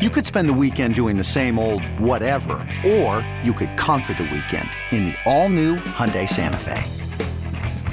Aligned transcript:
You 0.00 0.08
could 0.08 0.24
spend 0.24 0.48
the 0.48 0.54
weekend 0.54 0.94
doing 0.94 1.18
the 1.18 1.22
same 1.22 1.58
old 1.58 1.84
whatever, 2.00 2.66
or 2.86 3.20
you 3.44 3.52
could 3.52 3.76
conquer 3.76 4.14
the 4.14 4.22
weekend 4.22 4.70
in 4.92 5.04
the 5.04 5.14
all-new 5.26 5.76
Hyundai 5.76 6.26
Santa 6.26 6.56
Fe. 6.56 6.82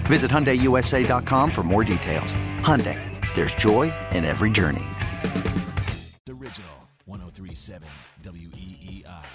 Visit 0.07 0.31
HyundaiUSA.com 0.31 1.51
for 1.51 1.63
more 1.63 1.83
details. 1.83 2.33
Hyundai, 2.61 2.97
there's 3.35 3.53
joy 3.55 3.93
in 4.13 4.23
every 4.23 4.49
journey. 4.49 4.85
The 6.23 6.31
original 6.31 6.87
1037 7.07 7.89
WEEI. 8.23 9.25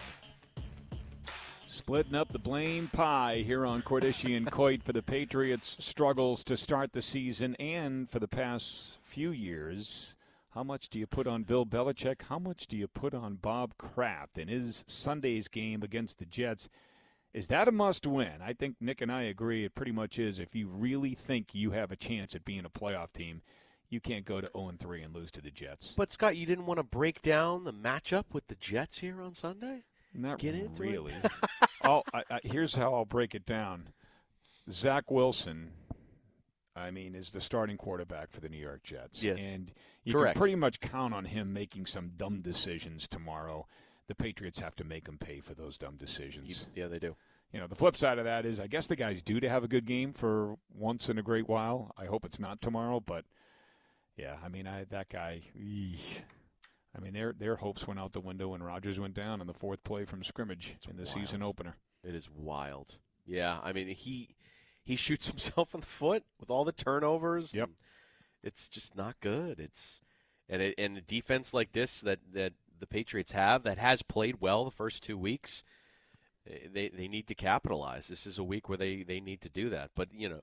Splitting 1.66 2.14
up 2.14 2.32
the 2.32 2.38
blame 2.38 2.88
pie 2.90 3.44
here 3.44 3.66
on 3.66 3.82
Cordischi 3.82 4.34
and 4.34 4.50
Coit 4.50 4.82
for 4.82 4.94
the 4.94 5.02
Patriots' 5.02 5.76
struggles 5.78 6.42
to 6.44 6.56
start 6.56 6.94
the 6.94 7.02
season 7.02 7.54
and 7.56 8.08
for 8.08 8.18
the 8.18 8.26
past 8.26 8.96
few 9.04 9.30
years. 9.30 10.14
How 10.54 10.62
much 10.62 10.90
do 10.90 10.98
you 10.98 11.06
put 11.06 11.26
on 11.26 11.44
Bill 11.44 11.64
Belichick? 11.64 12.22
How 12.28 12.38
much 12.38 12.66
do 12.66 12.76
you 12.76 12.86
put 12.86 13.14
on 13.14 13.36
Bob 13.36 13.78
Kraft 13.78 14.36
in 14.36 14.48
his 14.48 14.84
Sunday's 14.86 15.48
game 15.48 15.82
against 15.82 16.18
the 16.18 16.26
Jets? 16.26 16.68
Is 17.32 17.48
that 17.48 17.68
a 17.68 17.72
must 17.72 18.06
win? 18.06 18.42
I 18.44 18.52
think 18.52 18.76
Nick 18.78 19.00
and 19.00 19.10
I 19.10 19.22
agree 19.22 19.64
it 19.64 19.74
pretty 19.74 19.92
much 19.92 20.18
is. 20.18 20.38
If 20.38 20.54
you 20.54 20.68
really 20.68 21.14
think 21.14 21.54
you 21.54 21.70
have 21.70 21.90
a 21.90 21.96
chance 21.96 22.34
at 22.34 22.44
being 22.44 22.66
a 22.66 22.70
playoff 22.70 23.12
team, 23.12 23.40
you 23.88 23.98
can't 23.98 24.26
go 24.26 24.42
to 24.42 24.50
0 24.54 24.72
3 24.78 25.02
and 25.02 25.14
lose 25.14 25.30
to 25.32 25.40
the 25.40 25.50
Jets. 25.50 25.94
But 25.96 26.12
Scott, 26.12 26.36
you 26.36 26.44
didn't 26.44 26.66
want 26.66 26.78
to 26.78 26.84
break 26.84 27.22
down 27.22 27.64
the 27.64 27.72
matchup 27.72 28.24
with 28.32 28.48
the 28.48 28.54
Jets 28.56 28.98
here 28.98 29.22
on 29.22 29.32
Sunday? 29.32 29.84
Not 30.12 30.38
Get 30.38 30.54
into 30.54 30.82
really. 30.82 31.14
it. 31.24 31.32
I, 31.82 32.02
I, 32.30 32.40
here's 32.42 32.74
how 32.74 32.92
I'll 32.92 33.06
break 33.06 33.34
it 33.34 33.46
down. 33.46 33.88
Zach 34.70 35.10
Wilson, 35.10 35.72
I 36.74 36.90
mean, 36.90 37.14
is 37.14 37.30
the 37.32 37.40
starting 37.40 37.76
quarterback 37.76 38.30
for 38.30 38.40
the 38.40 38.48
New 38.48 38.56
York 38.58 38.82
Jets, 38.82 39.22
Yeah. 39.22 39.34
and 39.34 39.72
you 40.04 40.14
Correct. 40.14 40.34
can 40.34 40.40
pretty 40.40 40.54
much 40.54 40.80
count 40.80 41.12
on 41.12 41.26
him 41.26 41.52
making 41.52 41.86
some 41.86 42.12
dumb 42.16 42.40
decisions 42.40 43.06
tomorrow. 43.06 43.66
The 44.06 44.14
Patriots 44.14 44.58
have 44.60 44.74
to 44.76 44.84
make 44.84 45.06
him 45.08 45.18
pay 45.18 45.40
for 45.40 45.54
those 45.54 45.76
dumb 45.78 45.96
decisions. 45.96 46.68
yeah, 46.74 46.86
they 46.88 46.98
do. 46.98 47.16
You 47.52 47.60
know, 47.60 47.66
the 47.66 47.74
flip 47.74 47.96
side 47.96 48.18
of 48.18 48.24
that 48.24 48.46
is, 48.46 48.58
I 48.58 48.66
guess 48.66 48.86
the 48.86 48.96
guy's 48.96 49.22
due 49.22 49.38
to 49.40 49.48
have 49.48 49.62
a 49.62 49.68
good 49.68 49.84
game 49.84 50.12
for 50.14 50.56
once 50.74 51.10
in 51.10 51.18
a 51.18 51.22
great 51.22 51.46
while. 51.48 51.92
I 51.98 52.06
hope 52.06 52.24
it's 52.24 52.38
not 52.40 52.62
tomorrow, 52.62 52.98
but 53.00 53.26
yeah, 54.16 54.36
I 54.42 54.48
mean, 54.48 54.66
I 54.66 54.84
that 54.84 55.10
guy. 55.10 55.42
eesh. 55.58 56.20
I 56.96 57.00
mean, 57.00 57.12
their 57.12 57.32
their 57.32 57.56
hopes 57.56 57.86
went 57.86 58.00
out 58.00 58.12
the 58.12 58.20
window 58.20 58.48
when 58.48 58.62
Rodgers 58.62 58.98
went 58.98 59.14
down 59.14 59.40
on 59.40 59.46
the 59.46 59.54
fourth 59.54 59.84
play 59.84 60.04
from 60.04 60.22
scrimmage 60.24 60.76
in 60.88 60.96
the 60.96 61.06
season 61.06 61.42
opener. 61.42 61.76
It 62.04 62.14
is 62.14 62.28
wild. 62.30 62.96
Yeah, 63.26 63.58
I 63.62 63.72
mean 63.72 63.86
he 63.88 64.34
he 64.82 64.96
shoots 64.96 65.26
himself 65.28 65.74
in 65.74 65.80
the 65.80 65.86
foot 65.86 66.24
with 66.40 66.50
all 66.50 66.64
the 66.64 66.72
turnovers. 66.72 67.54
Yep. 67.54 67.70
It's 68.42 68.68
just 68.68 68.96
not 68.96 69.16
good. 69.20 69.60
It's 69.60 70.00
and 70.48 70.60
it, 70.60 70.74
and 70.76 70.96
a 70.98 71.00
defense 71.00 71.54
like 71.54 71.72
this 71.72 72.00
that 72.00 72.18
that 72.32 72.54
the 72.78 72.86
Patriots 72.86 73.32
have 73.32 73.62
that 73.62 73.78
has 73.78 74.02
played 74.02 74.40
well 74.40 74.64
the 74.64 74.70
first 74.72 75.02
two 75.04 75.16
weeks. 75.16 75.62
eh, 76.50 76.66
They 76.72 76.88
they 76.88 77.08
need 77.08 77.28
to 77.28 77.34
capitalize. 77.34 78.08
This 78.08 78.26
is 78.26 78.38
a 78.38 78.44
week 78.44 78.68
where 78.68 78.78
they 78.78 79.02
they 79.04 79.20
need 79.20 79.40
to 79.42 79.48
do 79.48 79.70
that. 79.70 79.90
But 79.94 80.08
you 80.12 80.28
know, 80.28 80.40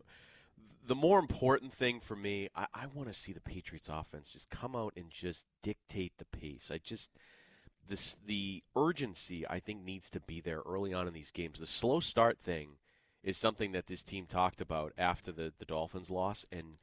the 0.86 0.96
more 0.96 1.20
important 1.20 1.74
thing 1.74 2.00
for 2.00 2.16
me, 2.16 2.48
I, 2.56 2.68
I 2.74 2.86
want 2.88 3.10
to 3.10 3.14
see 3.14 3.34
the 3.34 3.42
Patriots 3.42 3.90
offense 3.92 4.30
just 4.30 4.50
come 4.50 4.76
out 4.76 4.94
and 4.96 5.12
just 5.12 5.46
dictate 5.62 6.14
the 6.18 6.26
pace. 6.26 6.72
I 6.74 6.78
just 6.78 7.12
this 7.88 8.16
the 8.26 8.64
urgency 8.78 9.46
I 9.48 9.60
think 9.60 9.84
needs 9.84 10.10
to 10.12 10.22
be 10.22 10.40
there 10.40 10.62
early 10.66 10.94
on 10.94 11.08
in 11.08 11.14
these 11.14 11.32
games. 11.32 11.60
The 11.60 11.66
slow 11.66 12.00
start 12.00 12.40
thing 12.40 12.78
is 13.24 13.38
something 13.38 13.72
that 13.74 13.88
this 13.88 14.04
team 14.04 14.26
talked 14.26 14.62
about 14.62 14.94
after 14.98 15.32
the, 15.32 15.54
the 15.60 15.66
Dolphins 15.66 16.10
loss 16.10 16.46
and 16.52 16.78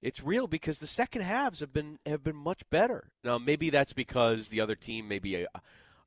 it's 0.00 0.22
real 0.22 0.46
because 0.46 0.80
the 0.80 0.86
second 0.86 1.22
halves 1.22 1.60
have 1.60 1.72
been 1.72 1.98
have 2.04 2.22
been 2.22 2.36
much 2.36 2.62
better. 2.68 3.10
Now 3.24 3.38
maybe 3.38 3.70
that's 3.70 3.94
because 3.94 4.48
the 4.48 4.60
other 4.60 4.74
team 4.74 5.08
maybe 5.08 5.34
a, 5.36 5.46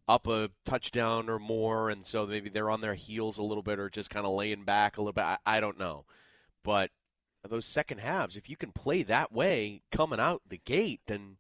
up 0.08 0.28
a 0.28 0.52
touchdown 0.66 1.30
or 1.30 1.40
more 1.40 1.90
and 1.90 2.06
so 2.06 2.26
maybe 2.28 2.50
they're 2.50 2.70
on 2.70 2.82
their 2.82 2.94
heels 2.94 3.38
a 3.38 3.44
little 3.44 3.64
bit 3.64 3.80
or 3.80 3.90
just 3.90 4.12
kind 4.12 4.26
of 4.26 4.34
laying 4.34 4.64
back 4.64 4.98
a 4.98 5.02
little 5.02 5.14
bit. 5.14 5.24
I, 5.24 5.38
I 5.46 5.60
don't 5.60 5.80
know. 5.80 6.06
But 6.64 6.92
those 7.48 7.66
second 7.66 8.00
halves, 8.00 8.38
if 8.38 8.50
you 8.50 8.56
can 8.56 8.72
play 8.72 9.04
that 9.04 9.32
way 9.32 9.82
coming 9.92 10.20
out 10.20 10.42
the 10.48 10.60
gate, 10.64 11.02
then 11.08 11.38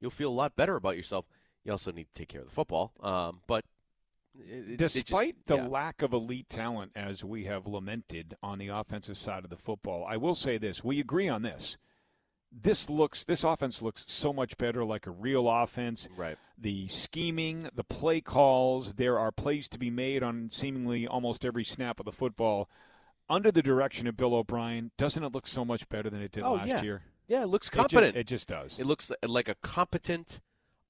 you'll 0.00 0.10
feel 0.10 0.30
a 0.30 0.32
lot 0.32 0.56
better 0.56 0.76
about 0.76 0.96
yourself. 0.96 1.26
You 1.64 1.72
also 1.72 1.92
need 1.92 2.08
to 2.12 2.18
take 2.18 2.28
care 2.28 2.40
of 2.40 2.48
the 2.48 2.54
football. 2.54 2.92
Um, 3.00 3.40
but 3.46 3.64
it- 4.38 4.48
it- 4.48 4.70
it 4.72 4.78
just- 4.78 4.94
Despite 4.94 5.46
the 5.46 5.56
yeah. 5.56 5.66
lack 5.66 6.02
of 6.02 6.12
elite 6.12 6.48
talent, 6.48 6.92
as 6.94 7.24
we 7.24 7.44
have 7.44 7.66
lamented 7.66 8.34
on 8.42 8.58
the 8.58 8.68
offensive 8.68 9.18
side 9.18 9.44
of 9.44 9.50
the 9.50 9.56
football, 9.56 10.04
I 10.06 10.16
will 10.16 10.34
say 10.34 10.58
this: 10.58 10.82
we 10.84 11.00
agree 11.00 11.28
on 11.28 11.42
this. 11.42 11.76
This 12.54 12.90
looks, 12.90 13.24
this 13.24 13.44
offense 13.44 13.80
looks 13.80 14.04
so 14.08 14.30
much 14.30 14.58
better, 14.58 14.84
like 14.84 15.06
a 15.06 15.10
real 15.10 15.48
offense. 15.48 16.06
Right. 16.14 16.36
The 16.58 16.86
scheming, 16.88 17.70
the 17.74 17.82
play 17.84 18.20
calls, 18.20 18.94
there 18.94 19.18
are 19.18 19.32
plays 19.32 19.70
to 19.70 19.78
be 19.78 19.88
made 19.90 20.22
on 20.22 20.50
seemingly 20.50 21.06
almost 21.06 21.46
every 21.46 21.64
snap 21.64 21.98
of 21.98 22.04
the 22.04 22.12
football. 22.12 22.68
Under 23.30 23.50
the 23.50 23.62
direction 23.62 24.06
of 24.06 24.18
Bill 24.18 24.34
O'Brien, 24.34 24.90
doesn't 24.98 25.24
it 25.24 25.32
look 25.32 25.46
so 25.46 25.64
much 25.64 25.88
better 25.88 26.10
than 26.10 26.20
it 26.20 26.32
did 26.32 26.44
Oh, 26.44 26.54
last 26.54 26.68
yeah. 26.68 26.82
year? 26.82 27.02
Yeah, 27.26 27.42
it 27.44 27.46
looks 27.46 27.68
It 27.68 27.72
competent. 27.72 28.16
It 28.16 28.26
just, 28.26 28.48
does. 28.48 28.78
It 28.78 28.84
looks 28.84 29.10
like 29.26 29.48
a 29.48 29.54
competent 29.54 30.40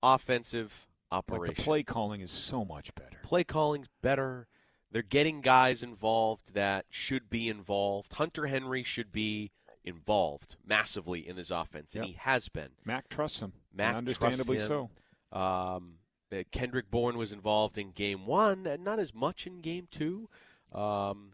offensive 0.03 0.89
operation. 1.13 1.47
like 1.49 1.57
the 1.57 1.63
play 1.63 1.83
calling 1.83 2.21
is 2.21 2.31
so 2.31 2.65
much 2.65 2.95
better. 2.95 3.19
play 3.23 3.45
calling's 3.45 3.89
better. 4.03 4.49
They're 4.91 5.03
getting 5.03 5.41
guys 5.41 5.83
involved 5.83 6.55
that 6.55 6.85
should 6.91 7.31
be 7.31 7.49
involved. 7.49 8.13
Hunter 8.15 8.47
Henry 8.47 8.83
should 8.83 9.11
be 9.13 9.51
involved 9.85 10.57
massively 10.67 11.27
in 11.27 11.35
this 11.37 11.51
offense, 11.51 11.95
and 11.95 12.05
Yep. 12.05 12.13
he 12.13 12.19
has 12.21 12.49
been. 12.49 12.71
Mac 12.85 13.09
trusts 13.09 13.41
him, 13.41 13.53
Mac 13.73 13.97
understandably 13.97 14.59
him. 14.59 14.67
so. 14.69 14.91
Um, 15.39 15.95
uh, 16.31 16.43
Kendrick 16.51 16.91
Bourne 16.91 17.17
was 17.19 17.33
involved 17.33 17.77
in 17.79 17.91
game 17.93 18.27
one, 18.27 18.67
and 18.67 18.85
not 18.85 18.99
as 18.99 19.15
much 19.15 19.47
in 19.47 19.61
game 19.61 19.89
two. 19.91 20.29
Um, 20.73 21.33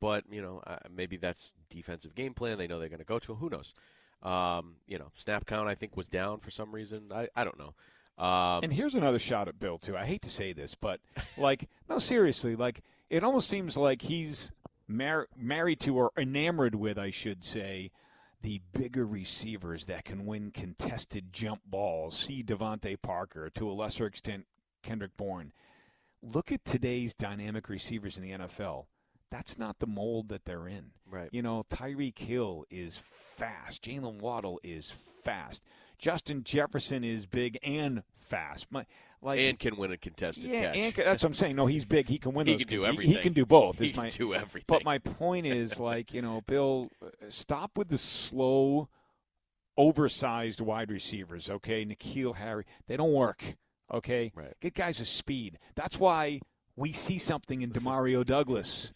but 0.00 0.24
you 0.30 0.42
know, 0.42 0.62
uh, 0.66 0.78
maybe 0.94 1.16
that's 1.16 1.52
defensive 1.70 2.14
game 2.14 2.34
plan. 2.34 2.58
They 2.58 2.66
know 2.66 2.78
they're 2.78 2.88
going 2.88 2.98
to 2.98 3.04
go 3.04 3.18
to. 3.20 3.34
Who 3.36 3.48
knows? 3.50 3.72
Um, 4.22 4.76
you 4.86 4.98
know, 4.98 5.10
snap 5.14 5.46
count 5.46 5.68
I 5.68 5.74
think 5.74 5.96
was 5.96 6.08
down 6.08 6.38
for 6.40 6.50
some 6.50 6.72
reason. 6.72 7.10
I, 7.12 7.28
I 7.34 7.44
don't 7.44 7.58
know. 7.58 7.74
Um, 8.18 8.60
And 8.62 8.72
here's 8.72 8.94
another 8.94 9.18
shot 9.18 9.48
at 9.48 9.58
Bill 9.58 9.78
too. 9.78 9.96
I 9.96 10.04
hate 10.04 10.22
to 10.22 10.30
say 10.30 10.52
this, 10.52 10.74
but 10.74 11.00
like, 11.36 11.68
no, 11.88 11.98
seriously, 11.98 12.56
like 12.56 12.82
it 13.10 13.24
almost 13.24 13.48
seems 13.48 13.76
like 13.76 14.02
he's 14.02 14.52
mar- 14.86 15.28
married 15.36 15.80
to 15.80 15.96
or 15.96 16.12
enamored 16.16 16.74
with, 16.74 16.98
I 16.98 17.10
should 17.10 17.44
say, 17.44 17.90
the 18.42 18.60
bigger 18.72 19.06
receivers 19.06 19.86
that 19.86 20.04
can 20.04 20.26
win 20.26 20.50
contested 20.50 21.32
jump 21.32 21.62
balls. 21.64 22.16
See 22.16 22.42
DeVante 22.42 23.00
Parker, 23.00 23.50
to 23.50 23.70
a 23.70 23.72
lesser 23.72 24.06
extent, 24.06 24.46
Kendrick 24.82 25.16
Bourne. 25.16 25.52
Look 26.22 26.52
at 26.52 26.64
today's 26.64 27.14
dynamic 27.14 27.68
receivers 27.68 28.16
in 28.16 28.22
the 28.22 28.32
NFL. 28.32 28.86
That's 29.30 29.58
not 29.58 29.78
the 29.78 29.86
mold 29.86 30.28
that 30.28 30.44
they're 30.44 30.68
in. 30.68 30.90
Right. 31.08 31.28
You 31.32 31.42
know, 31.42 31.64
Tyreek 31.72 32.18
Hill 32.18 32.64
is 32.70 32.98
fast. 33.36 33.82
Jaylen 33.82 34.20
Waddle 34.20 34.60
is 34.62 34.92
fast. 35.24 35.64
Justin 36.02 36.42
Jefferson 36.42 37.04
is 37.04 37.26
big 37.26 37.58
and 37.62 38.02
fast. 38.16 38.66
My, 38.70 38.84
like, 39.22 39.38
and 39.38 39.56
can 39.56 39.76
win 39.76 39.92
a 39.92 39.96
contested 39.96 40.50
yeah, 40.50 40.72
catch. 40.72 40.76
and 40.76 40.94
that's 40.94 41.22
what 41.22 41.28
I'm 41.28 41.34
saying. 41.34 41.54
No, 41.54 41.66
he's 41.66 41.84
big. 41.84 42.08
He 42.08 42.18
can 42.18 42.32
win 42.32 42.48
He 42.48 42.56
can 42.56 42.66
do 42.66 42.84
everything. 42.84 43.14
He, 43.14 43.22
can 43.22 43.32
do 43.32 43.46
both. 43.46 43.78
He 43.78 43.90
can 43.90 44.02
my- 44.02 44.08
do 44.08 44.34
everything. 44.34 44.64
But 44.66 44.84
my 44.84 44.98
point 44.98 45.46
is, 45.46 45.78
like, 45.78 46.12
you 46.12 46.20
know, 46.20 46.40
Bill, 46.40 46.90
stop 47.28 47.78
with 47.78 47.88
the 47.88 47.98
slow, 47.98 48.88
oversized 49.78 50.60
wide 50.60 50.90
receivers. 50.90 51.48
Okay, 51.48 51.86
N'Keal 51.86 52.34
Harry, 52.34 52.64
they 52.88 52.96
don't 52.96 53.12
work. 53.12 53.54
Okay, 53.92 54.32
Right. 54.34 54.54
get 54.60 54.74
guys 54.74 54.98
with 54.98 55.08
speed. 55.08 55.58
That's 55.76 56.00
why 56.00 56.40
we 56.74 56.92
see 56.92 57.18
something 57.18 57.62
in 57.62 57.70
Demario 57.70 58.26
Douglas, 58.26 58.92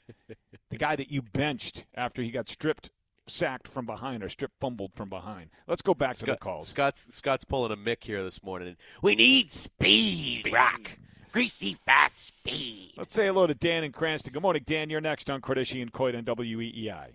the 0.70 0.76
guy 0.76 0.96
that 0.96 1.10
you 1.12 1.22
benched 1.22 1.84
after 1.94 2.20
he 2.22 2.32
got 2.32 2.48
stripped, 2.48 2.90
sacked 3.28 3.69
from 3.69 3.87
behind 3.87 4.23
or 4.23 4.28
strip 4.28 4.52
fumbled 4.61 4.93
from 4.94 5.08
behind. 5.08 5.50
Let's 5.67 5.82
go 5.82 5.94
back 5.94 6.14
to 6.17 6.20
the 6.20 6.32
Scott- 6.32 6.40
calls. 6.40 6.69
Scott's 6.69 7.14
Scott's 7.14 7.44
pulling 7.44 7.73
a 7.73 7.76
Mick 7.76 8.05
here 8.05 8.23
this 8.23 8.43
morning. 8.43 8.76
We 9.02 9.14
need 9.17 9.50
speed, 9.50 10.52
Rock. 10.52 10.99
Greasy, 11.32 11.76
fast 11.84 12.26
speed. 12.28 12.93
Let's 12.96 13.12
say 13.12 13.26
hello 13.26 13.46
to 13.46 13.55
Dan 13.55 13.84
and 13.84 13.93
Cranston. 13.93 14.32
Good 14.32 14.43
morning, 14.43 14.62
Dan. 14.64 14.88
You're 14.88 15.00
next 15.02 15.28
on 15.31 15.40
Cordischi 15.43 15.82
and 15.82 15.93
Coit 15.93 16.14
on 16.14 16.23
E 16.23 16.55
WEEI. 16.55 17.08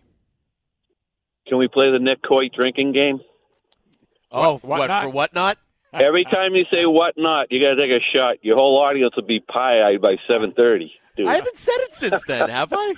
Can 1.47 1.57
we 1.57 1.67
play 1.67 1.91
the 1.91 1.97
Nick 1.99 2.21
Coit 2.21 2.51
drinking 2.53 2.91
game? 2.93 3.19
Oh, 4.31 4.53
What- 4.53 4.63
what 4.63 4.79
what, 4.79 4.87
not? 4.87 5.03
for 5.03 5.09
what 5.09 5.33
not? 5.33 5.57
Every 5.93 6.23
time 6.23 6.53
you 6.55 6.65
say 6.71 6.85
what 6.85 7.15
not, 7.17 7.47
you 7.51 7.59
got 7.59 7.75
to 7.75 7.75
take 7.75 7.91
a 7.91 7.99
shot. 8.15 8.37
Your 8.43 8.55
whole 8.55 8.77
audience 8.81 9.13
will 9.15 9.23
be 9.25 9.39
pie-eyed 9.41 10.01
by 10.01 10.15
7:30. 10.29 10.91
I 11.27 11.33
haven't 11.35 11.57
said 11.57 11.75
it 11.79 11.93
since 11.93 12.23
then, 12.25 12.47
have 12.49 12.71
I? 12.71 12.93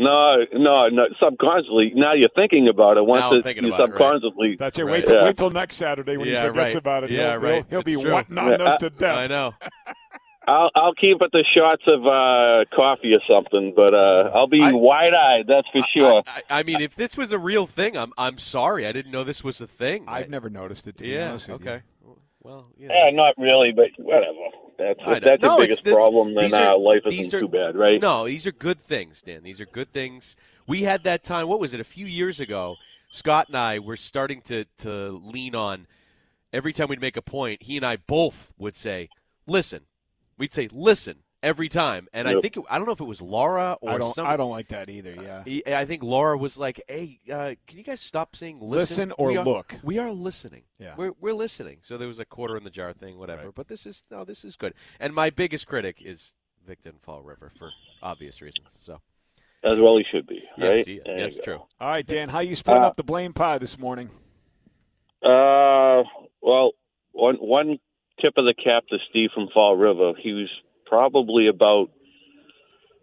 No, 0.00 0.36
no, 0.52 0.88
no. 0.88 1.06
Subconsciously, 1.20 1.92
now 1.96 2.12
you're 2.14 2.28
thinking 2.36 2.68
about 2.68 2.96
it. 2.98 3.04
Once 3.04 3.20
Now 3.20 3.30
I'm 3.32 3.38
it, 3.38 3.42
thinking 3.42 3.64
you 3.64 3.74
about 3.74 3.88
it, 3.88 3.92
right. 3.92 3.98
subconsciously, 3.98 4.56
That's 4.56 4.78
it. 4.78 4.84
Right. 4.84 4.92
Wait 4.92 5.06
till 5.06 5.16
Yeah. 5.16 5.24
wait 5.24 5.36
till 5.36 5.50
next 5.50 5.74
Saturday 5.76 6.16
when 6.16 6.28
Yeah, 6.28 6.42
he 6.42 6.48
forgets 6.50 6.74
right. 6.74 6.80
about 6.80 7.04
it. 7.04 7.10
Yeah, 7.10 7.32
he'll, 7.32 7.40
right. 7.40 7.54
He'll, 7.68 7.78
he'll 7.80 7.82
be 7.82 7.92
It's 7.94 8.02
true. 8.02 8.12
wanting 8.12 8.38
on 8.38 8.60
us 8.60 8.76
to 8.76 8.90
death. 8.90 9.16
I 9.16 9.26
know. 9.26 9.54
I'll 10.46 10.70
I'll 10.76 10.94
keep 10.94 11.20
it 11.20 11.30
the 11.32 11.44
shots 11.54 11.82
of 11.86 12.06
uh, 12.06 12.64
coffee 12.74 13.12
or 13.12 13.20
something, 13.28 13.74
but 13.76 13.92
uh, 13.92 14.30
I'll 14.34 14.46
be 14.46 14.60
wide-eyed. 14.62 15.44
That's 15.46 15.68
for 15.72 15.82
sure. 15.94 16.22
I, 16.26 16.60
I 16.60 16.62
mean, 16.62 16.80
if 16.80 16.94
this 16.96 17.16
was 17.18 17.32
a 17.32 17.38
real 17.38 17.66
thing, 17.66 17.98
I'm 17.98 18.12
I'm 18.16 18.38
sorry. 18.38 18.86
I 18.86 18.92
didn't 18.92 19.12
know 19.12 19.24
this 19.24 19.44
was 19.44 19.60
a 19.60 19.66
thing. 19.66 20.04
I've 20.08 20.24
I- 20.26 20.28
never 20.28 20.48
noticed 20.48 20.86
it. 20.86 20.96
To 20.98 21.02
be 21.04 21.10
Yeah. 21.10 21.30
honest 21.30 21.48
with 21.48 21.64
you. 21.64 21.70
Okay. 21.70 21.82
Well, 22.40 22.68
you 22.78 22.88
know. 22.88 22.94
yeah, 22.94 23.10
not 23.10 23.34
really, 23.36 23.72
but 23.76 23.88
whatever. 23.98 24.38
That's 24.78 25.00
if 25.04 25.22
that's 25.24 25.42
No, 25.42 25.50
your 25.56 25.58
biggest 25.66 25.84
this- 25.84 25.94
problem. 25.94 26.34
Then 26.34 26.54
are- 26.54 26.74
uh, 26.74 26.78
life 26.78 27.02
isn't 27.06 27.34
are- 27.34 27.40
too 27.40 27.48
bad, 27.48 27.74
right? 27.76 28.00
No, 28.00 28.26
these 28.26 28.46
are 28.46 28.52
good 28.52 28.80
things, 28.80 29.22
Dan. 29.22 29.42
These 29.42 29.60
are 29.60 29.66
good 29.66 29.92
things. 29.92 30.36
We 30.66 30.82
had 30.82 31.02
that 31.04 31.22
time. 31.24 31.48
What 31.48 31.58
was 31.60 31.74
it? 31.74 31.80
A 31.80 31.84
few 31.84 32.06
years 32.06 32.38
ago, 32.40 32.76
Scott 33.10 33.48
and 33.48 33.56
I 33.56 33.78
were 33.80 33.96
starting 33.96 34.40
to 34.42 34.64
to 34.78 35.20
lean 35.24 35.54
on. 35.54 35.86
Every 36.52 36.72
time 36.72 36.88
we'd 36.88 37.00
make 37.00 37.16
a 37.16 37.22
point, 37.22 37.64
he 37.64 37.76
and 37.76 37.84
I 37.84 37.96
both 37.96 38.52
would 38.56 38.76
say, 38.76 39.08
"Listen." 39.46 39.82
We'd 40.38 40.52
say, 40.54 40.68
"Listen." 40.70 41.24
Every 41.40 41.68
time, 41.68 42.08
and 42.12 42.26
I 42.26 42.40
think 42.40 42.56
it, 42.56 42.64
I 42.68 42.78
don't 42.78 42.86
know 42.88 42.92
if 42.94 43.00
it 43.00 43.04
was 43.04 43.22
Laura 43.22 43.76
or 43.80 43.90
I 43.90 43.98
don't. 43.98 44.12
some. 44.12 44.26
I 44.26 44.36
don't 44.36 44.50
like 44.50 44.68
that 44.68 44.90
either. 44.90 45.14
Yeah. 45.14 45.44
He- 45.44 45.62
I 45.72 45.84
think 45.84 46.02
Laura 46.02 46.36
was 46.36 46.58
like, 46.58 46.82
"Hey, 46.88 47.20
uh, 47.32 47.54
can 47.68 47.78
you 47.78 47.84
guys 47.84 48.00
stop 48.00 48.34
saying 48.34 48.58
listen, 48.60 49.10
Listen 49.10 49.12
or 49.18 49.28
We 49.28 49.36
are- 49.36 49.44
look." 49.44 49.76
We 49.84 49.98
are 50.00 50.10
listening. 50.10 50.64
Yeah. 50.80 50.94
we're 50.96 51.12
we're 51.20 51.34
listening." 51.34 51.78
So 51.82 51.96
there 51.96 52.08
was 52.08 52.18
a 52.18 52.24
quarter 52.24 52.56
in 52.56 52.64
the 52.64 52.70
jar 52.70 52.92
thing, 52.92 53.18
whatever. 53.20 53.44
Right. 53.44 53.54
But 53.54 53.68
this 53.68 53.86
is 53.86 54.04
no, 54.10 54.24
this 54.24 54.44
is 54.44 54.56
good. 54.56 54.74
And 54.98 55.14
my 55.14 55.30
biggest 55.30 55.68
critic 55.68 56.02
is 56.02 56.34
Victor 56.66 56.90
Fall 57.02 57.22
River 57.22 57.52
for 57.56 57.70
obvious 58.02 58.42
reasons. 58.42 58.74
So 58.80 59.00
As 59.62 59.78
well, 59.78 59.96
he 59.96 60.04
should 60.10 60.26
be, 60.26 60.42
right? 60.58 60.78
yes, 60.78 60.86
he- 60.86 61.00
yes, 61.06 61.38
true. 61.44 61.62
All 61.80 61.88
right, 61.88 62.04
Dan. 62.04 62.30
How 62.30 62.40
you 62.40 62.56
splitting 62.56 62.82
Uh, 62.82 62.88
up 62.88 62.96
the 62.96 63.04
blame 63.04 63.32
pie 63.32 63.58
this 63.58 63.78
morning? 63.78 64.10
Uh, 65.22 66.02
well, 66.40 66.72
one 67.12 67.36
one 67.36 67.78
tip 68.20 68.34
of 68.36 68.44
the 68.44 68.54
cap 68.54 68.84
to 68.90 68.98
Steve 69.10 69.30
from 69.32 69.48
Fall 69.54 69.76
River. 69.76 70.14
He 70.20 70.32
was 70.32 70.48
probably 70.88 71.48
about, 71.48 71.90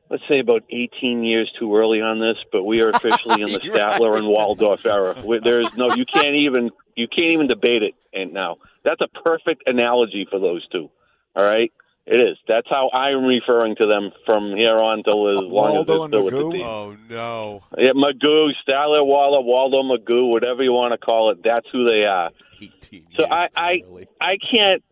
let's 0.09 0.23
say, 0.27 0.39
about 0.39 0.63
18 0.69 1.23
years 1.23 1.51
too 1.59 1.75
early 1.75 2.01
on 2.01 2.19
this, 2.19 2.37
but 2.51 2.63
we 2.63 2.81
are 2.81 2.89
officially 2.89 3.41
in 3.41 3.51
the 3.51 3.59
You're 3.63 3.75
Statler 3.75 4.17
and 4.17 4.27
Waldorf 4.27 4.85
era. 4.85 5.15
There's 5.43 5.75
no, 5.77 5.93
you 5.93 6.05
can't 6.05 6.35
even, 6.35 6.71
you 6.95 7.07
can't 7.07 7.31
even 7.31 7.47
debate 7.47 7.83
it. 7.83 7.93
And 8.13 8.33
now 8.33 8.57
that's 8.83 9.01
a 9.01 9.07
perfect 9.23 9.63
analogy 9.67 10.27
for 10.29 10.39
those 10.39 10.67
two. 10.69 10.89
All 11.35 11.43
right. 11.43 11.71
It 12.07 12.17
is. 12.19 12.37
That's 12.47 12.67
how 12.69 12.91
I'm 12.91 13.23
referring 13.23 13.75
to 13.77 13.87
them 13.87 14.11
from 14.27 14.55
here 14.55 14.77
on 14.77 15.01
till 15.01 15.27
as 15.27 15.37
long 15.43 15.73
Waldo 15.73 16.05
as 16.05 16.11
they're 16.11 16.27
still 16.27 16.45
with 16.45 16.51
the 16.51 16.57
team. 16.59 16.65
Oh 16.67 16.95
no, 17.09 17.61
Yeah, 17.79 17.93
Magoo, 17.93 18.51
Statler, 18.67 19.03
Waller, 19.03 19.41
Waldo, 19.41 19.81
Magoo, 19.81 20.29
whatever 20.29 20.61
you 20.61 20.71
want 20.71 20.91
to 20.91 20.99
call 20.99 21.31
it. 21.31 21.39
That's 21.43 21.65
who 21.71 21.83
they 21.83 22.05
are. 22.05 22.29
eighteen. 22.61 23.07
So 23.15 23.23
years 23.23 23.31
I- 23.31 23.49
I- 23.57 23.81
early. 23.87 24.07
I 24.21 24.37
can't. 24.37 24.83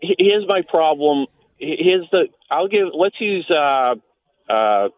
Here's 0.00 0.46
my 0.46 0.62
problem. 0.62 1.26
Here's 1.62 2.06
the. 2.10 2.26
I'll 2.50 2.68
give. 2.68 2.88
Let's 2.92 3.20
use 3.20 3.48
uh, 3.50 3.94
uh, 4.48 4.88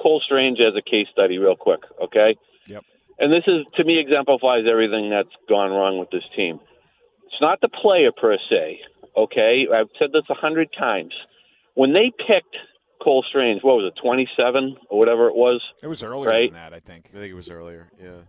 Cole 0.00 0.22
Strange 0.24 0.58
as 0.60 0.74
a 0.76 0.82
case 0.82 1.06
study, 1.12 1.38
real 1.38 1.56
quick. 1.56 1.80
Okay. 2.02 2.36
Yep. 2.66 2.82
And 3.18 3.30
this 3.32 3.44
is 3.46 3.64
to 3.76 3.84
me 3.84 3.98
exemplifies 4.00 4.64
everything 4.70 5.10
that's 5.10 5.28
gone 5.48 5.70
wrong 5.70 5.98
with 5.98 6.10
this 6.10 6.24
team. 6.34 6.60
It's 7.26 7.40
not 7.40 7.60
the 7.60 7.68
player 7.68 8.10
per 8.10 8.36
se. 8.48 8.80
Okay. 9.16 9.66
I've 9.72 9.88
said 9.98 10.10
this 10.12 10.22
a 10.30 10.34
hundred 10.34 10.70
times. 10.78 11.12
When 11.74 11.92
they 11.92 12.10
picked 12.26 12.56
Cole 13.02 13.24
Strange, 13.28 13.62
what 13.62 13.76
was 13.76 13.92
it, 13.94 14.00
27 14.00 14.76
or 14.88 14.98
whatever 14.98 15.28
it 15.28 15.34
was? 15.34 15.60
It 15.82 15.86
was 15.88 16.02
earlier 16.02 16.28
Right. 16.30 16.52
than 16.52 16.60
that, 16.60 16.72
I 16.74 16.80
think. 16.80 17.06
I 17.10 17.16
think 17.18 17.30
it 17.30 17.34
was 17.34 17.50
earlier. 17.50 17.90
Yeah. 18.02 18.20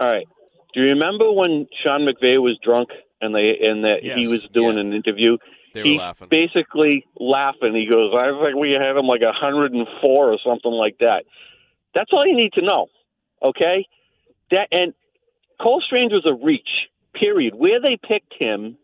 All 0.00 0.08
right. 0.10 0.26
Do 0.74 0.80
you 0.80 0.86
remember 0.88 1.30
when 1.32 1.66
Sean 1.82 2.00
McVay 2.06 2.40
was 2.40 2.58
drunk 2.64 2.88
and 3.20 3.34
they 3.34 3.58
and 3.62 3.84
that 3.84 4.02
he 4.02 4.26
was 4.28 4.44
doing 4.52 4.74
Yeah. 4.74 4.80
an 4.82 4.92
interview? 4.92 5.36
They 5.74 5.80
were 5.82 5.86
He's 5.88 5.98
laughing. 6.00 6.28
basically 6.30 7.06
laughing. 7.18 7.74
He 7.74 7.86
goes, 7.86 8.12
"I 8.14 8.30
think 8.44 8.56
we 8.58 8.72
had 8.72 8.96
him 8.96 9.06
like 9.06 9.22
104 9.22 10.32
or 10.32 10.38
something 10.44 10.70
like 10.72 10.98
that." 10.98 11.24
That's 11.94 12.10
all 12.12 12.26
you 12.26 12.36
need 12.36 12.52
to 12.54 12.62
know. 12.62 12.88
Okay? 13.42 13.86
That 14.50 14.68
and 14.70 14.94
Cole 15.60 15.80
Strange 15.84 16.12
was 16.12 16.26
a 16.26 16.34
reach. 16.34 16.88
Period. 17.14 17.54
Where 17.54 17.80
they 17.80 17.96
picked 17.96 18.34
him, 18.38 18.76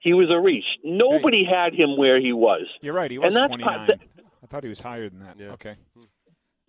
he 0.00 0.12
was 0.12 0.30
a 0.30 0.38
reach. 0.38 0.64
Nobody 0.84 1.44
had 1.44 1.74
him 1.74 1.96
where 1.96 2.20
he 2.20 2.32
was. 2.32 2.66
You're 2.82 2.92
right. 2.94 3.10
He 3.10 3.16
And 3.16 3.24
was 3.24 3.34
that's 3.34 3.46
29. 3.46 3.86
part- 3.86 4.00
I 4.42 4.46
thought 4.46 4.62
he 4.62 4.68
was 4.68 4.80
higher 4.80 5.08
than 5.08 5.20
that. 5.20 5.36
Yeah. 5.38 5.52
Okay. 5.52 5.74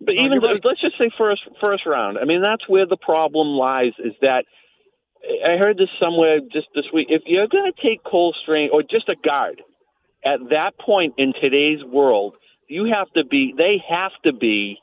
But 0.00 0.14
No, 0.14 0.22
even 0.22 0.32
you're 0.40 0.52
right. 0.52 0.64
let's 0.64 0.80
just 0.80 0.96
say 0.98 1.10
first 1.16 1.42
first 1.60 1.84
round. 1.86 2.18
I 2.18 2.24
mean, 2.24 2.40
that's 2.42 2.66
where 2.68 2.86
the 2.86 2.96
problem 2.96 3.48
lies. 3.48 3.92
Is 3.98 4.14
that 4.22 4.44
I 5.46 5.56
heard 5.56 5.78
this 5.78 5.88
somewhere 6.00 6.40
just 6.52 6.68
this 6.74 6.86
week. 6.92 7.08
If 7.10 7.22
you're 7.26 7.48
going 7.48 7.70
to 7.72 7.82
take 7.82 8.02
Cole 8.04 8.34
Strange 8.42 8.70
or 8.72 8.82
just 8.82 9.08
a 9.08 9.16
guard 9.24 9.62
at 10.24 10.40
that 10.50 10.78
point 10.78 11.14
in 11.18 11.32
today's 11.40 11.82
world, 11.84 12.34
you 12.68 12.84
have 12.92 13.08
to 13.16 13.24
be. 13.24 13.54
They 13.56 13.82
have 13.88 14.12
to 14.24 14.32
be 14.32 14.78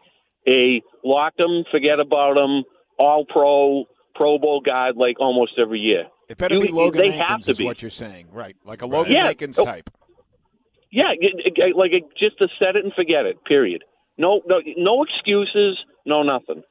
a 0.47 0.81
lock 1.03 1.35
them, 1.37 1.63
forget 1.71 1.99
about 1.99 2.35
them, 2.35 2.63
all 2.99 3.25
pro, 3.25 3.85
Pro 4.15 4.37
Bowl 4.37 4.61
guard 4.61 4.95
like 4.97 5.19
almost 5.19 5.53
every 5.57 5.79
year. 5.79 6.05
It 6.29 6.37
better 6.37 6.55
You- 6.55 6.61
be 6.61 6.67
Logan 6.69 7.01
they 7.01 7.09
Mankins, 7.17 7.25
have 7.27 7.41
to 7.41 7.51
is 7.51 7.57
be. 7.57 7.65
what 7.65 7.81
you're 7.81 7.89
saying, 7.91 8.27
right? 8.31 8.55
Like 8.65 8.81
a 8.81 8.85
Logan 8.85 9.13
Yeah. 9.13 9.31
Mankins 9.33 9.57
Oh. 9.59 9.65
type. 9.65 9.89
Yeah, 10.91 11.11
like 11.75 11.91
just 12.17 12.37
to 12.37 12.47
set 12.59 12.75
it 12.75 12.83
and 12.83 12.93
forget 12.93 13.25
it. 13.25 13.43
Period. 13.45 13.83
No, 14.17 14.41
no, 14.45 14.61
no 14.77 15.03
excuses. 15.03 15.83
No 16.05 16.21
nothing. 16.21 16.61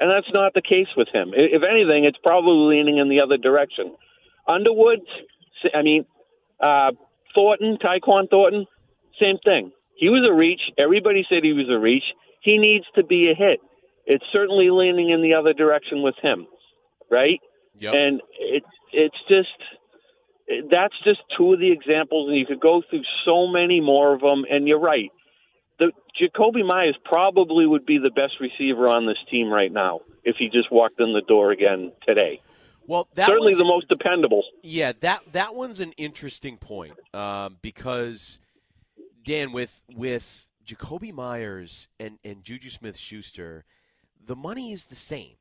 And 0.00 0.10
that's 0.10 0.32
not 0.32 0.54
the 0.54 0.62
case 0.62 0.88
with 0.96 1.08
him. 1.12 1.32
If 1.34 1.62
anything, 1.62 2.04
it's 2.04 2.18
probably 2.22 2.76
leaning 2.76 2.96
in 2.96 3.10
the 3.10 3.20
other 3.20 3.36
direction. 3.36 3.94
Underwood, 4.48 5.00
I 5.74 5.82
mean, 5.82 6.06
uh, 6.58 6.92
Thornton, 7.34 7.76
Tyquan 7.76 8.30
Thornton, 8.30 8.66
same 9.20 9.36
thing. 9.44 9.72
He 9.94 10.08
was 10.08 10.26
a 10.26 10.32
reach. 10.32 10.62
Everybody 10.78 11.26
said 11.28 11.44
he 11.44 11.52
was 11.52 11.68
a 11.68 11.78
reach. 11.78 12.04
He 12.40 12.56
needs 12.56 12.86
to 12.94 13.04
be 13.04 13.30
a 13.30 13.34
hit. 13.34 13.60
It's 14.06 14.24
certainly 14.32 14.70
leaning 14.70 15.10
in 15.10 15.20
the 15.20 15.34
other 15.34 15.52
direction 15.52 16.02
with 16.02 16.14
him, 16.22 16.46
right? 17.10 17.38
Yep. 17.78 17.94
And 17.94 18.22
it, 18.38 18.64
it's 18.92 19.18
just 19.28 19.48
that's 20.70 20.94
just 21.04 21.20
two 21.36 21.52
of 21.52 21.60
the 21.60 21.70
examples, 21.70 22.28
and 22.28 22.38
you 22.38 22.46
could 22.46 22.60
go 22.60 22.82
through 22.88 23.02
so 23.24 23.46
many 23.46 23.80
more 23.80 24.14
of 24.14 24.20
them. 24.20 24.44
And 24.50 24.66
you're 24.66 24.80
right, 24.80 25.10
the 25.80 25.92
Jakobi 26.20 26.64
Meyers 26.64 26.96
probably 27.04 27.66
would 27.66 27.86
be 27.86 27.98
the 27.98 28.10
best 28.10 28.34
receiver 28.40 28.86
on 28.86 29.06
this 29.06 29.16
team 29.30 29.48
right 29.48 29.72
now 29.72 30.00
if 30.22 30.36
he 30.38 30.48
just 30.48 30.70
walked 30.70 31.00
in 31.00 31.14
the 31.14 31.22
door 31.22 31.50
again 31.50 31.92
today. 32.06 32.40
well, 32.86 33.08
that 33.14 33.26
Certainly 33.26 33.54
the 33.54 33.64
most 33.64 33.88
dependable. 33.88 34.44
Yeah, 34.62 34.92
that 35.00 35.22
that 35.32 35.54
one's 35.54 35.80
an 35.80 35.92
interesting 35.92 36.58
point 36.58 36.94
um, 37.14 37.56
because 37.62 38.38
Dan 39.24 39.52
with 39.52 39.82
with 39.90 40.48
Jakobi 40.64 41.12
Meyers 41.12 41.88
and 41.98 42.18
and 42.22 42.44
Juju 42.44 42.70
Smith 42.70 42.96
Schuster, 42.96 43.64
the 44.24 44.36
money 44.36 44.72
is 44.72 44.86
the 44.86 44.96
same. 44.96 45.36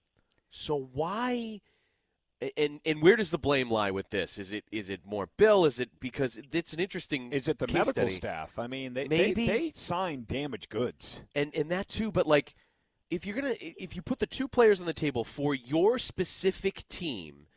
So 0.50 0.90
why? 0.94 1.60
And 2.58 2.80
and 2.86 3.02
where 3.02 3.18
does 3.18 3.32
the 3.32 3.38
blame 3.38 3.70
lie 3.70 3.92
with 3.92 4.12
this? 4.12 4.38
Is 4.38 4.52
it 4.54 4.64
is 4.72 4.90
it 4.90 5.02
more 5.06 5.28
Bill? 5.38 5.66
Is 5.66 5.80
it 5.80 6.00
because 6.00 6.40
it's 6.54 6.72
an 6.72 6.80
interesting? 6.80 7.34
Is 7.34 7.48
it 7.50 7.60
the 7.60 7.68
medical 7.68 7.92
study. 7.94 8.16
staff? 8.16 8.58
I 8.58 8.68
mean, 8.68 8.94
they, 8.94 9.08
Maybe. 9.10 9.46
they 9.46 9.58
they 9.60 9.72
sign 9.76 10.26
damaged 10.28 10.70
goods. 10.70 11.24
and 11.36 11.54
and 11.54 11.70
that 11.70 11.90
too 11.90 12.12
but 12.12 12.26
like 12.28 12.56
if 13.12 13.26
you're 13.26 13.36
gonna 13.36 13.56
if 13.60 13.96
you 13.96 14.02
put 14.02 14.20
the 14.20 14.28
two 14.28 14.48
players 14.48 14.80
on 14.80 14.86
the 14.86 14.94
table 14.94 15.24
for 15.24 15.54
your 15.54 15.98
specific 16.00 16.88
team 16.88 17.48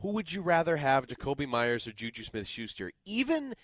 who 0.00 0.10
would 0.12 0.32
you 0.32 0.42
rather 0.42 0.76
have 0.76 1.06
jakobi 1.06 1.48
meyers 1.48 1.86
or 1.86 1.92
juju 1.92 2.22
smith 2.24 2.46
schuster 2.46 2.90
even 3.04 3.54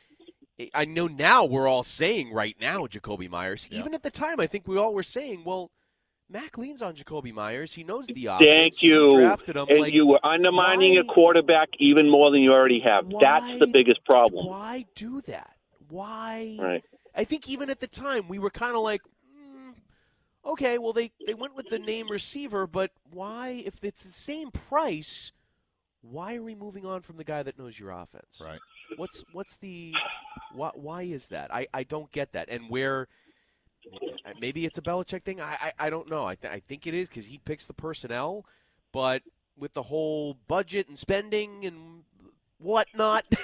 i 0.74 0.84
know 0.84 1.06
now 1.08 1.44
we're 1.44 1.66
all 1.68 1.82
saying 1.82 2.32
right 2.32 2.56
now 2.60 2.86
jakobi 2.86 3.28
meyers 3.28 3.68
even 3.72 3.92
at 3.92 4.02
the 4.04 4.10
time 4.10 4.38
i 4.38 4.46
think 4.46 4.68
we 4.68 4.78
all 4.78 4.94
were 4.94 5.02
saying 5.02 5.42
well 5.44 5.70
Mac 6.32 6.56
leans 6.56 6.80
on 6.80 6.94
Jakobi 6.94 7.32
Meyers. 7.32 7.74
He 7.74 7.84
knows 7.84 8.06
the 8.06 8.26
offense. 8.26 8.48
Thank 8.48 8.82
you. 8.82 9.16
drafted 9.20 9.56
him. 9.56 9.66
and 9.68 9.80
like, 9.80 9.92
you 9.92 10.06
were 10.06 10.24
undermining 10.24 10.94
why- 10.94 11.00
a 11.00 11.04
quarterback 11.04 11.68
even 11.78 12.08
more 12.08 12.30
than 12.30 12.40
you 12.40 12.52
already 12.52 12.80
have. 12.80 13.10
That's 13.20 13.58
the 13.58 13.66
biggest 13.66 14.04
problem. 14.04 14.46
Why 14.46 14.86
do 14.94 15.20
that? 15.22 15.56
Why? 15.88 16.56
Right. 16.58 16.84
I 17.14 17.24
think 17.24 17.48
even 17.48 17.68
at 17.68 17.80
the 17.80 17.86
time 17.86 18.28
we 18.28 18.38
were 18.38 18.48
kind 18.48 18.74
of 18.74 18.82
like, 18.82 19.02
mm, 19.02 19.74
okay, 20.46 20.78
well 20.78 20.94
they 20.94 21.12
they 21.26 21.34
went 21.34 21.54
with 21.54 21.68
the 21.68 21.78
name 21.78 22.08
receiver, 22.08 22.66
but 22.66 22.92
why? 23.12 23.62
If 23.66 23.84
it's 23.84 24.02
the 24.02 24.12
same 24.12 24.50
price, 24.50 25.32
why 26.00 26.36
are 26.36 26.42
we 26.42 26.54
moving 26.54 26.86
on 26.86 27.02
from 27.02 27.18
the 27.18 27.24
guy 27.24 27.42
that 27.42 27.58
knows 27.58 27.78
your 27.78 27.90
offense? 27.90 28.40
Right. 28.42 28.60
What's 28.96 29.22
what's 29.32 29.56
the 29.58 29.92
why? 30.54 30.70
Why 30.74 31.02
is 31.02 31.26
that? 31.26 31.52
I 31.52 31.66
I 31.74 31.82
don't 31.82 32.10
get 32.10 32.32
that. 32.32 32.48
And 32.48 32.70
where? 32.70 33.08
Maybe 34.40 34.64
it's 34.66 34.78
a 34.78 34.82
Belichick 34.82 35.22
thing. 35.22 35.40
I 35.40 35.56
I, 35.78 35.86
I 35.86 35.90
don't 35.90 36.08
know. 36.10 36.24
I 36.26 36.34
th- 36.36 36.52
I 36.52 36.60
think 36.60 36.86
it 36.86 36.94
is 36.94 37.08
because 37.08 37.26
he 37.26 37.38
picks 37.38 37.66
the 37.66 37.74
personnel, 37.74 38.44
but 38.92 39.22
with 39.58 39.74
the 39.74 39.82
whole 39.82 40.36
budget 40.48 40.88
and 40.88 40.96
spending 40.98 41.64
and 41.66 42.02
whatnot. 42.58 43.24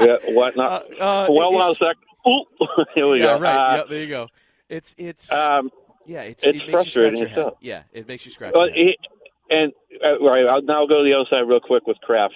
Yeah, 0.00 0.16
what 0.30 0.56
not? 0.56 0.84
Uh, 1.00 1.02
uh, 1.02 1.26
well, 1.30 1.52
it's- 1.70 1.78
sec. 1.78 1.96
Ooh, 2.26 2.44
here 2.94 3.06
we 3.08 3.20
yeah, 3.20 3.34
go. 3.36 3.40
right. 3.40 3.54
Uh, 3.54 3.76
yeah, 3.76 3.82
there 3.88 4.00
you 4.00 4.08
go. 4.08 4.28
It's 4.68 4.94
it's 4.98 5.30
um, 5.30 5.70
yeah, 6.06 6.22
it's, 6.22 6.42
it's 6.42 6.56
it 6.56 6.60
makes 6.60 6.70
frustrating 6.70 7.18
You 7.18 7.18
scratch 7.18 7.18
your 7.18 7.24
as 7.26 7.30
head. 7.30 7.38
hell. 7.52 7.58
Yeah, 7.60 7.82
it 7.92 8.08
makes 8.08 8.24
you 8.26 8.32
scratch. 8.32 8.52
Well, 8.54 8.68
your 8.68 8.76
head. 8.86 8.94
it, 8.94 8.96
and 9.50 9.72
uh, 10.04 10.18
right, 10.24 10.44
I'll 10.46 10.62
now 10.62 10.86
go 10.86 11.02
to 11.02 11.04
the 11.08 11.14
other 11.14 11.26
side 11.30 11.48
real 11.48 11.60
quick 11.60 11.86
with 11.86 11.98
Kraft. 11.98 12.34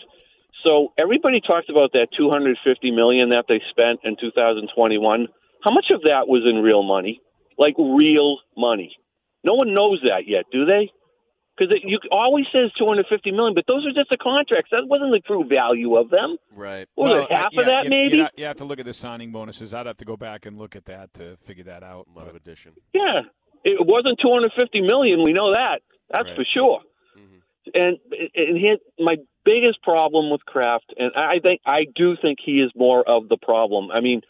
So 0.63 0.93
everybody 0.99 1.41
talked 1.41 1.71
about 1.71 1.93
that 1.93 2.09
250 2.17 2.91
million 2.93 3.31
that 3.31 3.45
they 3.49 3.61
spent 3.71 4.01
in 4.05 4.17
2021. 4.21 5.27
How 5.67 5.73
much 5.73 5.87
of 5.91 6.03
that 6.03 6.29
was 6.29 6.43
in 6.49 6.63
real 6.63 6.85
money? 6.85 7.21
Like 7.59 7.75
real 7.77 8.39
money? 8.57 8.95
No 9.43 9.55
one 9.55 9.75
knows 9.75 9.99
that 10.05 10.29
yet, 10.29 10.45
do 10.53 10.65
they? 10.65 10.91
Because 11.59 11.75
you 11.83 11.99
always 12.13 12.45
says 12.53 12.71
250 12.79 13.33
million, 13.33 13.53
but 13.55 13.65
those 13.67 13.85
are 13.85 13.91
just 13.93 14.11
the 14.11 14.17
contracts. 14.17 14.71
That 14.71 14.87
wasn't 14.87 15.11
the 15.11 15.19
true 15.27 15.43
value 15.49 15.97
of 15.97 16.09
them. 16.11 16.37
right. 16.55 16.87
What 16.95 17.05
was 17.09 17.13
Well, 17.15 17.25
it, 17.25 17.33
half 17.33 17.53
yeah, 17.53 17.61
of 17.63 17.67
that 17.67 17.85
you, 17.85 17.91
maybe? 17.91 18.17
You, 18.19 18.27
you 18.37 18.45
have 18.45 18.59
to 18.59 18.65
look 18.65 18.79
at 18.79 18.87
the 18.87 18.93
signing 18.95 19.33
bonuses. 19.33 19.75
I'd 19.75 19.87
have 19.87 19.97
to 19.97 20.05
go 20.05 20.17
back 20.17 20.47
and 20.47 20.57
look 20.57 20.77
at 20.77 20.85
that 20.85 21.13
to 21.15 21.37
figure 21.39 21.65
that 21.65 21.83
out. 21.83 22.07
A 22.15 22.17
lot 22.19 22.29
of 22.29 22.37
addition. 22.37 22.75
Yeah, 22.95 23.23
it 23.65 23.85
wasn't 23.85 24.21
250 24.23 24.83
million. 24.83 25.25
We 25.25 25.33
know 25.33 25.53
that. 25.53 25.81
That's 26.11 26.27
Right. 26.29 26.37
for 26.37 26.45
sure. 26.45 26.81
Mhm. 27.19 27.41
And 27.75 27.99
and 28.37 28.57
here, 28.57 28.77
my 29.01 29.17
biggest 29.45 29.83
problem 29.83 30.31
with 30.31 30.45
Kraft, 30.45 30.95
and 30.97 31.11
I 31.17 31.41
think 31.41 31.61
I 31.67 31.87
do 31.97 32.15
think 32.23 32.39
he 32.45 32.61
is 32.61 32.71
more 32.77 33.03
of 33.09 33.29
the 33.29 33.37
problem. 33.39 33.91
I 33.91 34.01
mean, 34.01 34.21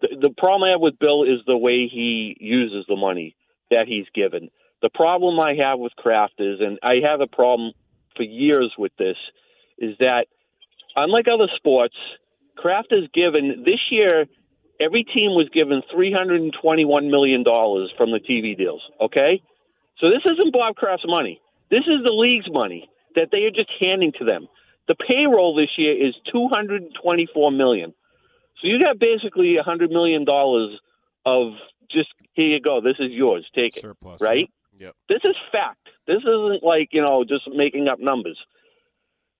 the, 0.00 0.08
the 0.20 0.34
problem 0.36 0.68
I 0.68 0.72
have 0.72 0.80
with 0.80 0.98
Bill 0.98 1.24
is 1.24 1.40
the 1.46 1.56
way 1.56 1.88
he 1.88 2.36
uses 2.40 2.84
the 2.88 2.96
money 2.96 3.36
that 3.70 3.86
he's 3.86 4.06
given. 4.14 4.50
The 4.82 4.90
problem 4.90 5.40
I 5.40 5.54
have 5.54 5.78
with 5.78 5.92
Kraft 5.96 6.34
is, 6.38 6.60
and 6.60 6.78
I 6.82 6.96
have 7.08 7.20
a 7.20 7.26
problem 7.26 7.72
for 8.16 8.22
years 8.22 8.74
with 8.78 8.92
this, 8.98 9.16
is 9.78 9.96
that 9.98 10.26
unlike 10.96 11.26
other 11.32 11.48
sports, 11.56 11.96
Kraft 12.56 12.92
is 12.92 13.08
given 13.14 13.64
this 13.64 13.80
year. 13.90 14.26
Every 14.80 15.02
team 15.02 15.32
was 15.34 15.48
given 15.52 15.82
three 15.92 16.12
hundred 16.12 16.40
and 16.40 16.54
twenty-one 16.62 17.10
million 17.10 17.42
dollars 17.42 17.92
from 17.96 18.12
the 18.12 18.20
TV 18.20 18.56
deals. 18.56 18.82
Okay, 19.00 19.42
so 19.98 20.08
this 20.08 20.22
isn't 20.24 20.52
Bob 20.52 20.76
Kraft's 20.76 21.04
money. 21.04 21.40
This 21.68 21.82
is 21.88 22.04
the 22.04 22.12
league's 22.12 22.48
money 22.48 22.88
that 23.16 23.30
they 23.32 23.38
are 23.38 23.50
just 23.50 23.70
handing 23.80 24.12
to 24.20 24.24
them. 24.24 24.46
The 24.86 24.94
payroll 24.94 25.56
this 25.56 25.70
year 25.76 25.94
is 26.06 26.14
two 26.32 26.46
hundred 26.46 26.84
twenty-four 27.02 27.50
million. 27.50 27.92
So 28.60 28.68
you 28.68 28.80
got 28.80 28.98
basically 28.98 29.56
a 29.56 29.62
hundred 29.62 29.90
million 29.90 30.24
dollars 30.24 30.78
of 31.24 31.52
just 31.90 32.08
here 32.34 32.46
you 32.46 32.60
go. 32.60 32.80
This 32.80 32.96
is 32.98 33.10
yours. 33.10 33.46
Take 33.54 33.76
it. 33.76 33.82
surplus. 33.82 34.20
Right. 34.20 34.50
Yep. 34.78 34.94
This 35.08 35.20
is 35.24 35.36
fact. 35.50 35.88
This 36.06 36.18
isn't 36.18 36.62
like 36.62 36.88
you 36.92 37.02
know 37.02 37.24
just 37.24 37.48
making 37.52 37.88
up 37.88 38.00
numbers. 38.00 38.38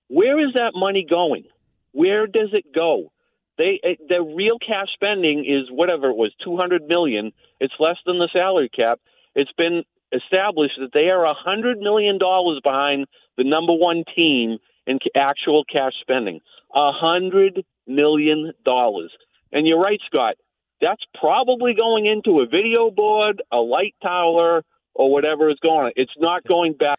Where 0.09 0.39
is 0.41 0.55
that 0.55 0.73
money 0.75 1.07
going? 1.09 1.45
Where 1.93 2.27
does 2.27 2.51
it 2.53 2.73
go? 2.75 3.13
They 3.57 3.81
eh, 3.83 3.91
it, 3.91 4.09
the 4.09 4.23
real 4.23 4.59
cash 4.59 4.89
spending 4.95 5.45
is 5.45 5.71
whatever 5.71 6.09
it 6.11 6.17
was, 6.17 6.33
two 6.43 6.57
hundred 6.57 6.87
million. 6.87 7.33
It's 7.61 7.75
less 7.79 7.97
than 8.07 8.19
the 8.19 8.29
salary 8.33 8.69
cap. 8.69 9.01
It's 9.35 9.53
been 9.53 9.83
established 10.13 10.75
that 10.81 10.93
they 10.95 11.11
are 11.11 11.25
a 11.25 11.35
hundred 11.35 11.79
million 11.79 12.19
dollars 12.19 12.61
behind 12.63 13.07
the 13.37 13.45
number 13.45 13.75
one 13.75 14.05
team 14.15 14.59
in 14.87 14.99
actual 15.15 15.65
cash 15.65 15.93
spending. 16.01 16.41
A 16.75 16.93
hundred 16.93 17.65
million 17.89 18.53
dollars. 18.65 19.11
And 19.53 19.67
you're 19.67 19.81
right, 19.81 20.01
Scott. 20.07 20.35
That's 20.81 21.03
probably 21.19 21.75
going 21.75 22.07
into 22.07 22.41
a 22.41 22.47
video 22.47 22.91
board, 22.91 23.43
a 23.51 23.57
light 23.57 23.95
tower, 24.03 24.63
or 24.95 25.11
whatever 25.13 25.51
is 25.51 25.57
going 25.61 25.87
on. 25.87 25.93
It's 25.97 26.13
not 26.19 26.45
going 26.45 26.75
back. 26.75 26.99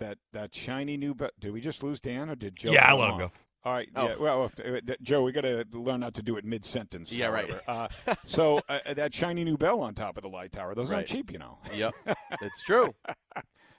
That 0.00 0.18
that 0.32 0.54
shiny 0.54 0.96
new. 0.96 1.14
Be- 1.14 1.28
did 1.38 1.52
we 1.52 1.60
just 1.60 1.82
lose 1.82 2.00
Dan 2.00 2.28
or 2.30 2.34
did 2.34 2.56
Joe? 2.56 2.72
Yeah, 2.72 2.90
I 2.92 2.94
let 2.96 3.08
him 3.08 3.14
off? 3.14 3.20
go. 3.20 3.30
All 3.64 3.72
right. 3.72 3.88
Oh. 3.96 4.08
Yeah. 4.08 4.14
Well, 4.16 4.44
if, 4.58 4.60
uh, 4.90 4.94
Joe, 5.00 5.22
we 5.22 5.32
got 5.32 5.42
to 5.42 5.64
learn 5.72 6.00
not 6.00 6.14
to 6.14 6.22
do 6.22 6.36
it 6.36 6.44
mid 6.44 6.64
sentence. 6.64 7.12
Yeah, 7.12 7.28
right. 7.28 7.50
Uh, 7.66 7.88
so 8.24 8.60
uh, 8.68 8.78
that 8.94 9.14
shiny 9.14 9.44
new 9.44 9.56
bell 9.56 9.80
on 9.80 9.94
top 9.94 10.16
of 10.16 10.22
the 10.22 10.28
light 10.28 10.52
tower. 10.52 10.74
Those 10.74 10.90
aren't 10.92 11.06
cheap, 11.06 11.30
you 11.32 11.38
know. 11.38 11.58
Yep. 11.74 11.94
it's 12.42 12.62
true. 12.66 12.94
I 13.06 13.12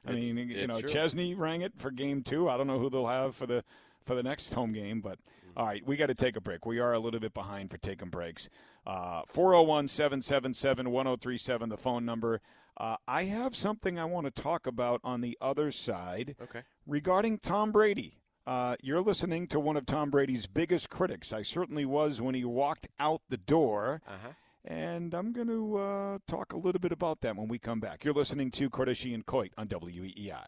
It's- 0.08 0.24
mean, 0.24 0.38
you 0.50 0.68
know, 0.68 0.80
true. 0.82 0.90
Chesney 0.90 1.36
rang 1.36 1.62
it 1.62 1.74
for 1.78 1.92
game 1.92 2.24
two. 2.24 2.50
I 2.50 2.58
don't 2.58 2.68
know 2.68 2.80
who 2.80 2.90
they'll 2.90 3.08
have 3.08 3.36
for 3.36 3.46
the 3.46 3.64
for 4.06 4.16
the 4.16 4.24
next 4.24 4.54
home 4.54 4.72
game, 4.74 5.02
but. 5.02 5.20
All 5.58 5.66
right, 5.66 5.86
we 5.86 5.96
got 5.96 6.08
to 6.08 6.16
take 6.16 6.36
a 6.36 6.42
break. 6.42 6.66
We 6.66 6.80
are 6.80 6.92
a 6.94 7.00
little 7.00 7.20
bit 7.20 7.34
behind 7.34 7.72
for 7.72 7.78
taking 7.78 8.10
breaks. 8.10 8.50
Uh, 8.86 9.22
401 9.28 9.88
777 9.88 10.92
1037, 10.92 11.70
the 11.70 11.78
phone 11.78 12.06
number. 12.06 12.42
Uh, 12.78 12.98
I 13.08 13.24
have 13.26 13.56
something 13.56 13.98
I 13.98 14.04
want 14.06 14.26
to 14.26 14.42
talk 14.42 14.68
about 14.68 15.00
on 15.04 15.22
the 15.22 15.38
other 15.40 15.72
side 15.72 16.36
Okay. 16.42 16.64
regarding 16.86 17.38
Tom 17.40 17.72
Brady. 17.72 18.20
Uh, 18.46 18.76
you're 18.82 19.02
listening 19.02 19.48
to 19.48 19.60
one 19.60 19.78
of 19.78 19.86
Tom 19.86 20.12
Brady's 20.12 20.46
biggest 20.46 20.90
critics. 20.90 21.32
I 21.32 21.42
certainly 21.42 21.86
was 21.86 22.20
when 22.22 22.36
he 22.36 22.44
walked 22.44 22.88
out 23.00 23.22
the 23.30 23.38
door. 23.38 24.02
Uh 24.08 24.12
huh. 24.24 24.30
And 24.68 25.14
I'm 25.14 25.32
going 25.32 25.48
to 25.48 25.78
uh, 25.78 26.18
talk 26.28 26.52
a 26.52 26.58
little 26.58 26.82
bit 26.82 26.92
about 26.92 27.22
that 27.22 27.36
when 27.36 27.48
we 27.48 27.60
come 27.60 27.80
back. 27.80 28.04
You're 28.04 28.14
listening 28.16 28.50
to 28.52 28.70
Cordischi 28.70 29.14
and 29.14 29.24
Coit 29.26 29.52
on 29.58 29.68
E 29.68 29.70
WEEI. 29.70 30.48